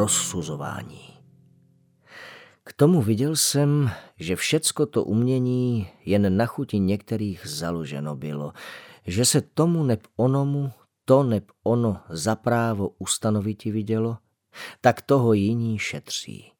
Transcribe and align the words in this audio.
rozsuzování. 0.00 1.00
K 2.64 2.72
tomu 2.72 3.02
viděl 3.02 3.36
jsem, 3.36 3.90
že 4.16 4.36
všecko 4.36 4.86
to 4.86 5.04
umění 5.04 5.88
jen 6.04 6.36
na 6.36 6.46
chuti 6.46 6.78
některých 6.78 7.46
založeno 7.46 8.16
bylo, 8.16 8.52
že 9.06 9.24
se 9.24 9.40
tomu 9.40 9.84
neb 9.84 10.00
onomu, 10.16 10.72
to 11.04 11.22
neb 11.22 11.44
ono 11.62 12.00
za 12.08 12.36
právo 12.36 12.88
ustanoviti 12.98 13.70
vidělo, 13.70 14.18
tak 14.80 15.02
toho 15.02 15.32
jiní 15.32 15.78
šetří. 15.78 16.52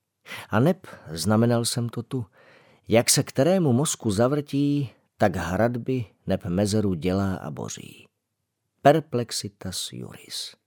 A 0.51 0.61
neb 0.61 0.87
znamenal 1.11 1.65
jsem 1.65 1.89
to 1.89 2.03
tu, 2.03 2.27
jak 2.89 3.11
se 3.11 3.23
kterému 3.23 3.73
mozku 3.73 4.11
zavrtí, 4.11 4.91
tak 5.17 5.37
hradby 5.37 6.05
neb 6.27 6.45
mezeru 6.45 6.95
dělá 6.95 7.35
a 7.35 7.51
boří. 7.51 8.07
Perplexitas 8.83 9.93
juris. 9.93 10.60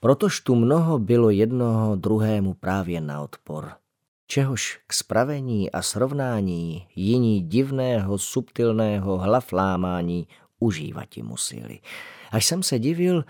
Protož 0.00 0.40
tu 0.40 0.54
mnoho 0.54 0.98
bylo 0.98 1.30
jednoho 1.30 1.96
druhému 1.96 2.54
právě 2.54 3.00
na 3.00 3.22
odpor. 3.22 3.72
Čehož 4.26 4.80
k 4.86 4.92
spravení 4.92 5.70
a 5.70 5.82
srovnání 5.82 6.86
jiní 6.96 7.42
divného, 7.42 8.18
subtilného 8.18 9.18
hlaflámání 9.18 10.26
užívati 10.58 11.22
museli. 11.22 11.78
Až 12.30 12.46
jsem 12.46 12.62
se 12.62 12.78
divil, 12.78 13.24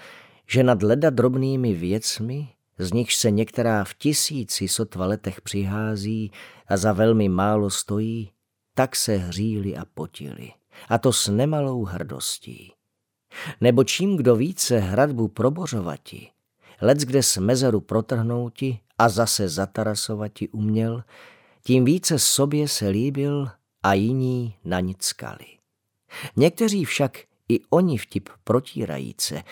že 0.46 0.62
nad 0.62 0.82
leda 0.82 1.10
drobnými 1.10 1.74
věcmi, 1.74 2.48
z 2.78 2.92
nichž 2.92 3.16
se 3.16 3.30
některá 3.30 3.84
v 3.84 3.94
tisíci 3.94 4.68
sotva 4.68 5.06
letech 5.06 5.40
přihází 5.40 6.32
a 6.68 6.76
za 6.76 6.92
velmi 6.92 7.28
málo 7.28 7.70
stojí, 7.70 8.30
tak 8.74 8.96
se 8.96 9.16
hříli 9.16 9.76
a 9.76 9.84
potili. 9.94 10.52
A 10.88 10.98
to 10.98 11.12
s 11.12 11.28
nemalou 11.28 11.84
hrdostí. 11.84 12.72
Nebo 13.60 13.84
čím 13.84 14.16
kdo 14.16 14.36
více 14.36 14.78
hradbu 14.78 15.28
probořovati, 15.28 16.28
lec 16.80 16.98
kde 16.98 17.22
s 17.22 17.36
mezeru 17.36 17.80
protrhnouti 17.80 18.78
a 18.98 19.08
zase 19.08 19.48
zatarasovati 19.48 20.48
uměl, 20.48 21.04
tím 21.64 21.84
více 21.84 22.18
sobě 22.18 22.68
se 22.68 22.88
líbil 22.88 23.48
a 23.82 23.94
jiní 23.94 24.54
na 24.64 24.80
nic 24.80 25.02
skali. 25.02 25.46
Někteří 26.36 26.84
však 26.84 27.18
i 27.48 27.60
oni 27.70 27.98
vtip 27.98 28.28
protírajíce 28.44 29.42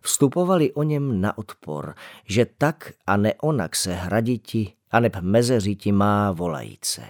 vstupovali 0.00 0.72
o 0.72 0.82
něm 0.82 1.20
na 1.20 1.38
odpor, 1.38 1.94
že 2.24 2.46
tak 2.58 2.92
a 3.06 3.16
ne 3.16 3.34
onak 3.34 3.76
se 3.76 3.94
hraditi 3.94 4.72
a 4.90 5.00
neb 5.00 5.16
mezeřiti 5.20 5.92
má 5.92 6.32
volajíce. 6.32 7.02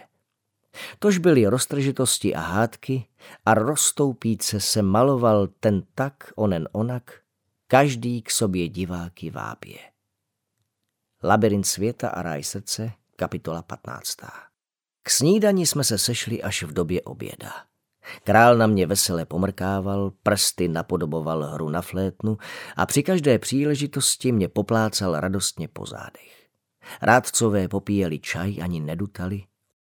Tož 0.98 1.19
byly 1.19 1.46
roztržitosti 1.46 2.34
a 2.34 2.41
hádky 2.41 3.05
a 3.46 3.55
roztoupíce 3.55 4.60
se 4.60 4.82
maloval 4.82 5.48
ten 5.60 5.82
tak, 5.94 6.32
onen 6.36 6.69
onak, 6.72 7.20
každý 7.66 8.22
k 8.22 8.30
sobě 8.30 8.69
diváky 8.69 9.30
vábě. 9.30 9.78
Labirint 11.22 11.66
světa 11.66 12.08
a 12.08 12.22
ráj 12.22 12.42
srdce, 12.42 12.92
kapitola 13.16 13.62
15. 13.62 14.16
K 15.02 15.10
snídani 15.10 15.66
jsme 15.66 15.84
se 15.84 15.98
sešli 15.98 16.42
až 16.42 16.62
v 16.62 16.72
době 16.72 17.02
oběda. 17.02 17.52
Král 18.24 18.56
na 18.56 18.66
mě 18.66 18.86
vesele 18.86 19.24
pomrkával, 19.24 20.12
prsty 20.22 20.69
napodoboval 20.69 21.42
hru 21.42 21.69
na 21.69 21.82
flétnu 21.82 22.38
a 22.77 22.86
při 22.86 23.02
každé 23.02 23.38
příležitosti 23.38 24.32
mě 24.32 24.48
poplácal 24.48 25.20
radostně 25.20 25.69
po 25.69 25.86
zádech. 25.86 26.47
Rádcové 27.02 27.69
popíjeli 27.69 28.19
čaj 28.19 28.56
ani 28.62 28.80
nedutali, 28.80 29.44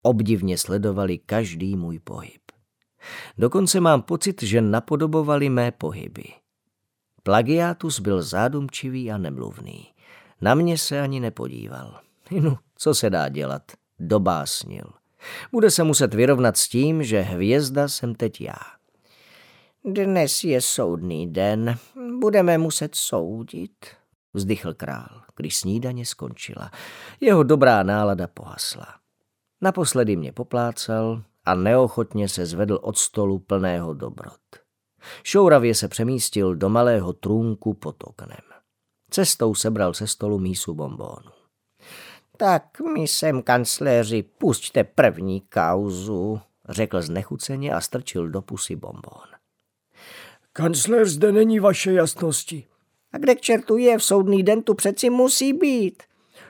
obdivně 0.06 0.58
sledovali 0.58 1.18
každý 1.18 1.76
můj 1.76 1.98
pohyb. 1.98 2.40
Dokonce 3.38 3.80
mám 3.80 4.02
pocit, 4.02 4.42
že 4.42 4.60
napodobovali 4.60 5.48
mé 5.48 5.72
pohyby. 5.72 6.24
Plagiátus 7.22 8.00
byl 8.00 8.22
zádumčivý 8.22 9.12
a 9.12 9.19
nemluvný. 9.19 9.86
Na 10.41 10.54
mě 10.54 10.78
se 10.78 11.00
ani 11.00 11.20
nepodíval. 11.20 12.00
No, 12.31 12.58
co 12.76 12.94
se 12.94 13.10
dá 13.10 13.28
dělat? 13.28 13.62
Dobásnil. 13.98 14.84
Bude 15.53 15.70
se 15.70 15.84
muset 15.84 16.14
vyrovnat 16.14 16.56
s 16.56 16.69
tím, 16.69 17.02
že 17.02 17.20
hvězda 17.20 17.88
jsem 17.88 18.14
teď 18.14 18.41
já. 18.41 18.56
Dnes 19.84 20.44
je 20.44 20.60
soudný 20.60 21.32
den, 21.32 21.78
budeme 22.19 22.58
muset 22.58 22.94
soudit, 22.94 23.86
vzdychl 24.34 24.75
král, 24.75 25.22
když 25.36 25.56
snídaně 25.56 26.06
skončila. 26.06 26.70
Jeho 27.20 27.42
dobrá 27.42 27.82
nálada 27.82 28.26
pohasla. 28.26 28.86
Naposledy 29.61 30.17
mě 30.17 30.33
poplácal 30.33 31.22
a 31.44 31.55
neochotně 31.55 32.28
se 32.28 32.47
zvedl 32.47 32.78
od 32.83 32.99
stolu 32.99 33.39
plného 33.39 33.94
dobrot. 33.94 34.41
Šouravě 35.22 35.75
se 35.75 35.89
přemístil 35.89 36.56
do 36.56 36.69
malého 36.69 37.12
trůnku 37.12 37.75
pod 37.75 37.97
oknem. 38.05 38.61
Cestou 39.11 39.55
sebral 39.55 39.94
se 39.94 40.06
stolu 40.06 40.39
mísu 40.39 40.75
bombónu. 40.75 41.31
Tak 42.37 42.81
mi 42.81 43.09
sem, 43.09 43.43
kancléři, 43.43 44.22
pusťte 44.22 44.84
první 44.84 45.41
kauzu, 45.41 46.41
řekl 46.69 47.03
znechuceně 47.03 47.73
a 47.73 47.81
strčil 47.81 48.28
do 48.28 48.43
pusy 48.43 48.77
bombón. 48.77 49.27
Kancléř 50.53 51.09
zde 51.09 51.33
není 51.33 51.61
vaše 51.61 51.93
jasnosti. 51.93 52.67
A 53.12 53.19
kde 53.19 53.34
k 53.34 53.41
čertu 53.41 53.77
je? 53.77 53.99
V 53.99 54.05
soudný 54.05 54.43
den 54.43 54.62
tu 54.62 54.75
přeci 54.75 55.11
musí 55.11 55.53
být. 55.53 56.03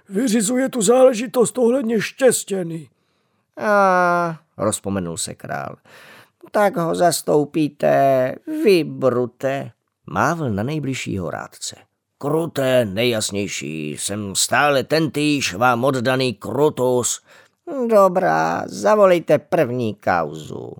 Vyřizuje 0.08 0.68
tu 0.68 0.82
záležitost 0.82 1.58
ohledně 1.58 2.00
štěstěny. 2.00 2.88
A, 3.56 4.38
rozpomenul 4.56 5.16
se 5.16 5.34
král, 5.34 5.76
tak 6.50 6.76
ho 6.76 6.94
zastoupíte, 6.94 8.34
vy 8.64 8.84
brute. 8.84 9.70
Mávl 10.10 10.50
na 10.50 10.62
nejbližšího 10.62 11.30
rádce. 11.30 11.76
Kruté, 12.18 12.84
nejjasnější, 12.84 13.90
jsem 13.90 14.34
stále 14.34 14.84
tentýž 14.84 15.54
vám 15.54 15.84
oddaný 15.84 16.34
Krutus. 16.34 17.22
Dobrá, 17.90 18.62
zavolejte 18.66 19.38
první 19.38 19.94
kauzu. 19.94 20.72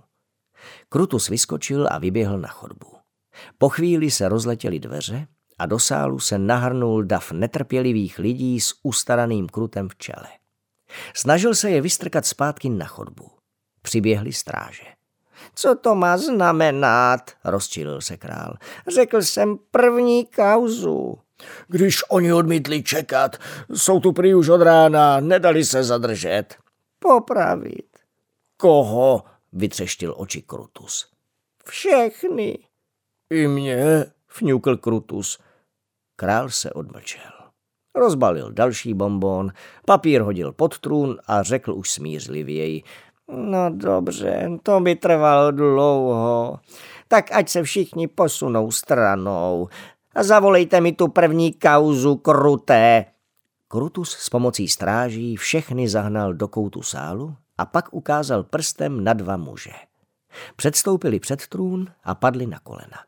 Krutus 0.89 1.29
vyskočil 1.29 1.89
a 1.91 1.99
vyběhl 1.99 2.39
na 2.39 2.49
chodbu. 2.49 2.87
Po 3.59 3.69
chvíli 3.69 4.11
se 4.11 4.29
rozletěly 4.29 4.79
dveře 4.79 5.27
a 5.59 5.67
do 5.67 5.79
sálu 5.79 6.19
se 6.19 6.39
nahrnul 6.39 7.05
dav 7.05 7.33
netrpělivých 7.33 8.19
lidí 8.19 8.61
s 8.61 8.75
ustaraným 8.83 9.49
krutem 9.49 9.89
v 9.89 9.97
čele. 9.97 10.29
Snažil 11.15 11.55
se 11.55 11.71
je 11.71 11.81
vystrkat 11.81 12.27
zpátky 12.27 12.69
na 12.69 12.87
chodbu. 12.87 13.31
Přiběhli 13.83 14.33
stráže. 14.33 14.85
Co 15.55 15.75
to 15.75 15.95
má 15.95 16.19
znamenat? 16.19 17.31
rozčilil 17.45 18.01
se 18.01 18.17
král. 18.17 18.55
Řekl 18.95 19.23
jsem 19.23 19.59
první 19.71 20.27
kauzu. 20.27 21.19
Když 21.69 22.11
oni 22.11 22.33
odmítli 22.33 22.83
čekat, 22.83 23.37
jsou 23.75 24.01
tu 24.01 24.13
prý 24.13 24.35
už 24.35 24.49
od 24.49 24.63
rána, 24.63 25.21
nedali 25.21 25.65
se 25.65 25.85
zadržet. 25.85 26.57
Popravit. 26.99 27.99
Koho? 28.57 29.25
vytřeštil 29.53 30.15
oči 30.17 30.43
Krutus. 30.43 31.09
Všechny. 31.65 32.59
I 33.31 33.49
mě, 33.49 34.05
fňukl 34.29 34.77
Krutus. 34.77 35.39
Král 36.17 36.51
se 36.51 36.71
odmlčel. 36.71 37.36
Rozbalil 37.97 38.53
další 38.53 38.95
bonbon, 38.95 39.53
papír 39.87 40.21
hodil 40.21 40.53
pod 40.53 40.79
trůn 40.79 41.19
a 41.27 41.43
řekl 41.43 41.75
už 41.75 41.91
smířlivěji. 41.91 42.83
No 43.29 43.71
dobře, 43.71 44.51
to 44.63 44.81
by 44.81 44.97
trvalo 44.97 45.51
dlouho. 45.51 46.61
Tak 47.09 47.33
ať 47.33 47.49
se 47.49 47.63
všichni 47.63 48.09
posunou 48.09 48.71
stranou 48.71 49.69
a 50.15 50.23
zavolejte 50.23 50.81
mi 50.81 50.93
tu 50.93 51.09
první 51.09 51.53
kauzu 51.53 52.17
kruté. 52.17 53.05
Krutus 53.69 54.11
s 54.11 54.31
pomocí 54.31 54.69
stráží 54.69 55.37
všechny 55.37 55.89
zahnal 55.89 56.35
do 56.35 56.49
koutu 56.49 56.83
sálu 56.83 57.37
a 57.59 57.67
pak 57.67 57.95
ukázal 57.95 58.43
prstem 58.43 59.05
na 59.05 59.13
dva 59.13 59.37
muže. 59.37 59.73
Předstoupili 60.57 61.21
před 61.21 61.47
trůn 61.47 61.87
a 62.05 62.15
padli 62.15 62.47
na 62.47 62.59
kolena. 62.59 62.99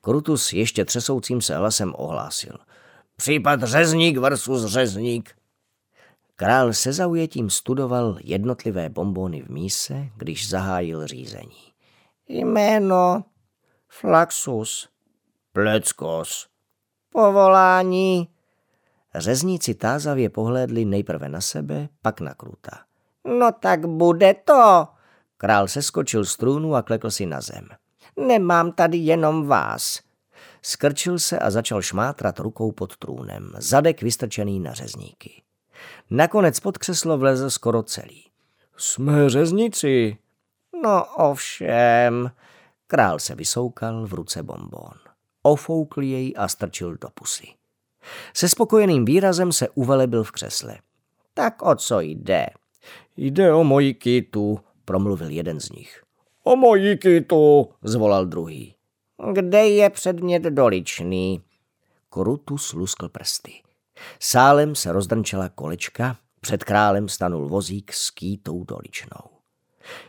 Krutus 0.00 0.52
ještě 0.52 0.84
třesoucím 0.84 1.40
se 1.40 1.56
hlasem 1.56 1.94
ohlásil. 1.96 2.56
Případ 3.16 3.62
řezník 3.62 4.18
versus 4.18 4.64
řezník. 4.64 5.34
Král 6.36 6.72
se 6.72 6.92
zaujetím 6.92 7.50
studoval 7.50 8.18
jednotlivé 8.24 8.88
bombony 8.88 9.42
v 9.42 9.48
míse, 9.48 10.08
když 10.16 10.48
zahájil 10.48 11.06
řízení. 11.06 11.72
Jméno 12.28 13.24
Flaxus. 13.88 14.88
Pleckos. 15.52 16.46
Povolání. 17.12 18.28
Řezníci 19.14 19.74
tázavě 19.74 20.30
pohlédli 20.30 20.84
nejprve 20.84 21.28
na 21.28 21.40
sebe, 21.40 21.88
pak 22.02 22.20
na 22.20 22.34
Kruta. 22.34 22.70
No 23.38 23.52
tak 23.52 23.86
bude 23.86 24.34
to. 24.34 24.88
Král 25.36 25.68
se 25.68 25.82
skočil 25.82 26.24
z 26.24 26.36
trůnu 26.36 26.74
a 26.74 26.82
klekl 26.82 27.10
si 27.10 27.26
na 27.26 27.40
zem. 27.40 27.68
Nemám 28.16 28.72
tady 28.72 28.98
jenom 28.98 29.46
vás. 29.46 30.00
Skrčil 30.66 31.18
se 31.18 31.38
a 31.38 31.50
začal 31.50 31.82
šmátrat 31.82 32.38
rukou 32.38 32.72
pod 32.72 32.96
trůnem, 32.96 33.52
zadek 33.58 34.02
vystrčený 34.02 34.60
na 34.60 34.72
řezníky. 34.72 35.42
Nakonec 36.10 36.60
pod 36.60 36.78
křeslo 36.78 37.18
vlezl 37.18 37.50
skoro 37.50 37.82
celý. 37.82 38.24
Jsme 38.76 39.30
řezníci. 39.30 40.16
No 40.82 41.04
ovšem. 41.04 42.30
Král 42.86 43.18
se 43.18 43.34
vysoukal 43.34 44.06
v 44.06 44.14
ruce 44.14 44.42
bonbon. 44.42 44.92
Ofoukl 45.42 46.02
jej 46.02 46.34
a 46.36 46.48
strčil 46.48 46.96
do 46.96 47.08
pusy. 47.14 47.46
Se 48.34 48.48
spokojeným 48.48 49.04
výrazem 49.04 49.52
se 49.52 49.68
uvelebil 49.68 50.24
v 50.24 50.30
křesle. 50.30 50.78
Tak 51.34 51.62
o 51.62 51.74
co 51.74 52.00
jde? 52.00 52.46
Jde 53.16 53.52
o 53.52 53.64
moji 53.64 53.94
kytu, 53.94 54.60
promluvil 54.84 55.30
jeden 55.30 55.60
z 55.60 55.70
nich. 55.70 56.02
O 56.42 56.56
moji 56.56 56.96
kytu, 56.96 57.68
zvolal 57.82 58.26
druhý. 58.26 58.74
Kde 59.32 59.68
je 59.68 59.90
předmět 59.90 60.42
doličný? 60.42 61.42
Krutus 62.10 62.72
luskl 62.72 63.08
prsty. 63.08 63.52
Sálem 64.20 64.74
se 64.74 64.92
rozdrnčela 64.92 65.48
kolečka, 65.48 66.16
před 66.40 66.64
králem 66.64 67.08
stanul 67.08 67.48
vozík 67.48 67.92
s 67.92 68.10
kýtou 68.10 68.64
doličnou. 68.64 69.30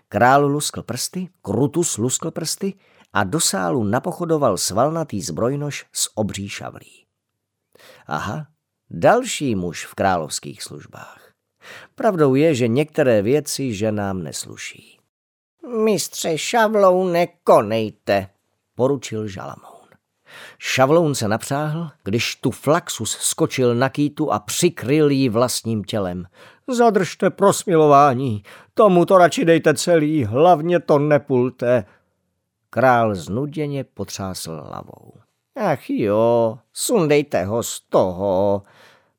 Král 0.08 0.46
luskl 0.46 0.84
prsty, 0.84 1.30
Krutus 1.42 1.98
luskl 1.98 2.32
prsty 2.32 2.74
a 3.14 3.24
do 3.24 3.40
sálu 3.40 3.84
napochodoval 3.84 4.58
svalnatý 4.58 5.22
zbrojnož 5.22 5.86
s 5.94 6.18
obří 6.18 6.50
šavlí. 6.50 7.06
Aha, 8.08 8.48
další 8.90 9.56
muž 9.56 9.86
v 9.86 9.96
královských 9.96 10.64
službách. 10.64 11.34
Pravdou 11.96 12.36
je, 12.36 12.56
že 12.56 12.68
některé 12.68 13.22
věci 13.22 13.74
ženám 13.74 14.24
nesluší. 14.24 15.00
Mistře 15.84 16.38
šavlou 16.38 17.08
nekonejte, 17.08 18.30
poručil 18.76 19.28
Žalamoun. 19.28 19.76
Šavloun 20.60 21.16
se 21.16 21.28
napřáhl, 21.28 21.92
když 22.04 22.36
tu 22.36 22.52
Flaxus 22.52 23.12
skočil 23.12 23.76
na 23.76 23.90
kýtu 23.90 24.32
a 24.32 24.40
přikryl 24.40 25.12
ji 25.12 25.30
vlastním 25.30 25.84
tělem. 25.84 26.26
Zadržte 26.68 27.30
prosmilování, 27.30 28.44
tomu 28.74 29.06
to 29.06 29.18
radši 29.18 29.46
dejte 29.46 29.74
celý, 29.74 30.26
hlavně 30.26 30.80
to 30.80 31.00
nepulte. 31.00 31.86
Král 32.70 33.16
znuděně 33.16 33.84
potřásl 33.84 34.52
hlavou. 34.52 35.14
Ach 35.56 35.90
jo, 35.90 36.60
sundejte 36.74 37.46
ho 37.46 37.64
z 37.64 37.80
toho. 37.80 38.64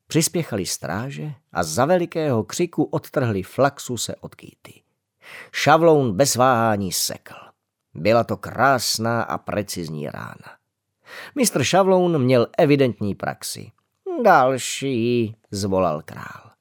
Přispěchali 0.07 0.65
stráže 0.65 1.31
a 1.53 1.63
za 1.63 1.85
velikého 1.85 2.43
křiku 2.43 2.83
odtrhli 2.83 3.43
Flaxu 3.43 3.97
se 3.97 4.15
od 4.15 4.35
kýty. 4.35 4.81
Šavloun 5.51 6.13
bez 6.13 6.35
váhání 6.35 6.91
sekl. 6.91 7.46
Byla 7.97 8.23
to 8.23 8.37
krásná 8.37 9.21
a 9.21 9.37
precizní 9.37 10.09
rána. 10.09 10.57
Mistr 11.35 11.63
Šavloun 11.63 12.23
měl 12.23 12.47
evidentní 12.57 13.15
praxi. 13.15 13.71
Další, 14.23 15.35
zvolal 15.51 16.01
král. 16.05 16.51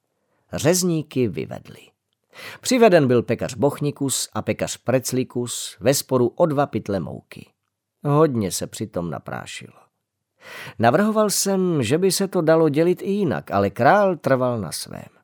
Řezníky 0.53 1.29
vyvedli. 1.29 1.81
Přiveden 2.61 3.09
byl 3.09 3.23
pekař 3.23 3.55
Bochnikus 3.55 4.29
a 4.33 4.43
pekař 4.43 4.77
Preclikus 4.77 5.77
ve 5.81 5.94
sporu 5.94 6.29
o 6.29 6.47
dva 6.47 6.67
pytle 6.67 7.00
mouky. 7.00 7.47
Hodně 8.05 8.53
se 8.53 8.67
přitom 8.67 9.11
naprášilo. 9.11 9.73
Navrhoval 10.79 11.31
jsem, 11.31 11.83
že 11.83 11.99
by 11.99 12.12
se 12.12 12.29
to 12.29 12.43
dalo 12.43 12.69
dělit 12.69 13.03
i 13.03 13.11
jinak, 13.11 13.50
ale 13.50 13.71
král 13.71 14.17
trval 14.17 14.61
na 14.61 14.73
svém. 14.73 15.15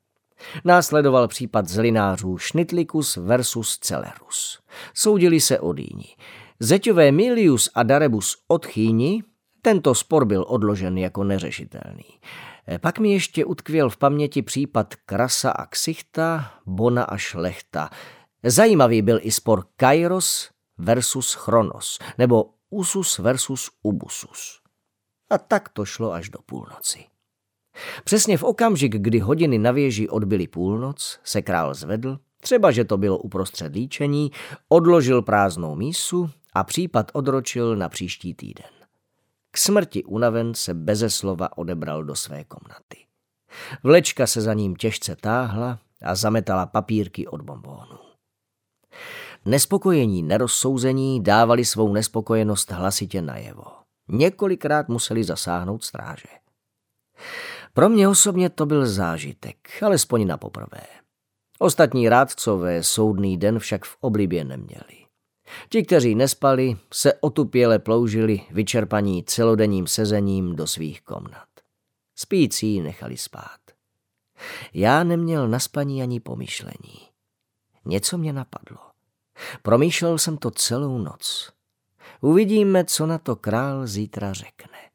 Následoval 0.64 1.28
případ 1.28 1.68
zlinářů 1.68 2.38
Šnitlikus 2.38 3.16
versus 3.16 3.78
Celerus. 3.78 4.60
Soudili 4.94 5.40
se 5.40 5.60
o 5.60 5.72
dýni. 5.72 6.16
Zeťové 6.60 7.12
Milius 7.12 7.70
a 7.74 7.82
Darebus 7.82 8.36
od 8.48 8.66
Chýni, 8.66 9.22
tento 9.62 9.94
spor 9.94 10.24
byl 10.24 10.44
odložen 10.48 10.98
jako 10.98 11.24
neřešitelný. 11.24 12.04
Pak 12.80 12.98
mi 12.98 13.12
ještě 13.12 13.44
utkvěl 13.44 13.90
v 13.90 13.96
paměti 13.96 14.42
případ 14.42 14.94
Krasa 14.94 15.50
a 15.50 15.66
Ksichta, 15.66 16.52
Bona 16.66 17.04
a 17.04 17.16
Šlechta. 17.16 17.90
Zajímavý 18.44 19.02
byl 19.02 19.18
i 19.22 19.30
spor 19.30 19.64
Kairos 19.76 20.50
versus 20.78 21.34
Chronos, 21.34 21.98
nebo 22.18 22.50
Usus 22.70 23.18
versus 23.18 23.70
Ubusus. 23.82 24.60
A 25.30 25.38
tak 25.38 25.68
to 25.68 25.84
šlo 25.84 26.12
až 26.12 26.28
do 26.28 26.38
půlnoci. 26.46 27.04
Přesně 28.04 28.38
v 28.38 28.42
okamžik, 28.42 28.96
kdy 28.96 29.18
hodiny 29.18 29.58
na 29.58 29.70
věži 29.70 30.08
odbyly 30.08 30.46
půlnoc, 30.46 31.18
se 31.24 31.42
král 31.42 31.74
zvedl, 31.74 32.18
třeba 32.40 32.70
že 32.70 32.84
to 32.84 32.96
bylo 32.96 33.18
uprostřed 33.18 33.74
líčení, 33.74 34.30
odložil 34.68 35.22
prázdnou 35.22 35.74
mísu 35.74 36.30
a 36.54 36.64
případ 36.64 37.10
odročil 37.14 37.76
na 37.76 37.88
příští 37.88 38.34
týden. 38.34 38.70
K 39.50 39.58
smrti 39.58 40.04
unaven 40.04 40.54
se 40.54 40.74
beze 40.74 41.10
slova 41.10 41.58
odebral 41.58 42.04
do 42.04 42.14
své 42.14 42.44
komnaty. 42.44 42.96
Vlečka 43.82 44.26
se 44.26 44.40
za 44.40 44.54
ním 44.54 44.76
těžce 44.76 45.16
táhla 45.16 45.78
a 46.02 46.14
zametala 46.14 46.66
papírky 46.66 47.26
od 47.26 47.42
bombónů. 47.42 47.98
Nespokojení 49.44 50.22
nerozsouzení 50.22 51.22
dávali 51.22 51.64
svou 51.64 51.92
nespokojenost 51.92 52.70
hlasitě 52.70 53.22
najevo. 53.22 53.64
Několikrát 54.08 54.88
museli 54.88 55.24
zasáhnout 55.24 55.84
stráže. 55.84 56.41
Pro 57.74 57.88
mě 57.88 58.08
osobně 58.08 58.50
to 58.50 58.66
byl 58.66 58.86
zážitek, 58.86 59.56
alespoň 59.82 60.26
na 60.26 60.36
poprvé. 60.36 60.82
Ostatní 61.58 62.08
rádcové 62.08 62.82
soudný 62.82 63.36
den 63.36 63.58
však 63.58 63.84
v 63.84 63.96
oblibě 64.00 64.44
neměli. 64.44 65.06
Ti, 65.68 65.82
kteří 65.82 66.14
nespali, 66.14 66.76
se 66.92 67.14
otupěle 67.14 67.78
ploužili 67.78 68.40
vyčerpaní 68.50 69.24
celodenním 69.24 69.86
sezením 69.86 70.56
do 70.56 70.66
svých 70.66 71.02
komnat. 71.02 71.48
Spící 72.16 72.80
nechali 72.80 73.16
spát. 73.16 73.60
Já 74.74 75.04
neměl 75.04 75.48
na 75.48 75.58
spaní 75.58 76.02
ani 76.02 76.20
pomyšlení. 76.20 77.08
Něco 77.84 78.18
mě 78.18 78.32
napadlo. 78.32 78.78
Promýšlel 79.62 80.18
jsem 80.18 80.36
to 80.36 80.50
celou 80.50 80.98
noc. 80.98 81.52
Uvidíme, 82.20 82.84
co 82.84 83.06
na 83.06 83.18
to 83.18 83.36
král 83.36 83.86
zítra 83.86 84.32
řekne. 84.32 84.91